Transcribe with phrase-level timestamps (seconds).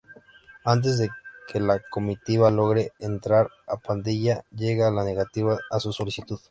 [0.65, 0.99] Antes
[1.47, 6.39] que la comitiva logre entrar a Padilla, llega la negativa a su solicitud.